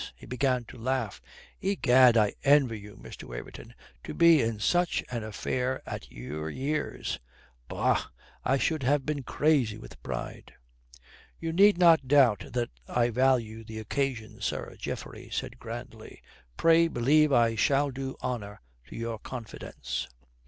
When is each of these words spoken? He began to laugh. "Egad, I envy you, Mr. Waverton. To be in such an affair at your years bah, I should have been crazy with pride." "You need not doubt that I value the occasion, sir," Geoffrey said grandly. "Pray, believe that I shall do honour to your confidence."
He 0.15 0.25
began 0.25 0.63
to 0.65 0.79
laugh. 0.79 1.21
"Egad, 1.61 2.17
I 2.17 2.33
envy 2.43 2.79
you, 2.79 2.95
Mr. 2.97 3.25
Waverton. 3.25 3.75
To 4.03 4.15
be 4.15 4.41
in 4.41 4.59
such 4.59 5.03
an 5.11 5.23
affair 5.23 5.79
at 5.85 6.11
your 6.11 6.49
years 6.49 7.19
bah, 7.67 8.05
I 8.43 8.57
should 8.57 8.81
have 8.81 9.05
been 9.05 9.21
crazy 9.21 9.77
with 9.77 10.01
pride." 10.01 10.55
"You 11.39 11.53
need 11.53 11.77
not 11.77 12.07
doubt 12.07 12.45
that 12.53 12.71
I 12.87 13.11
value 13.11 13.63
the 13.63 13.77
occasion, 13.77 14.41
sir," 14.41 14.75
Geoffrey 14.79 15.29
said 15.31 15.59
grandly. 15.59 16.23
"Pray, 16.57 16.87
believe 16.87 17.29
that 17.29 17.35
I 17.35 17.55
shall 17.55 17.91
do 17.91 18.15
honour 18.23 18.59
to 18.87 18.95
your 18.95 19.19
confidence." 19.19 20.07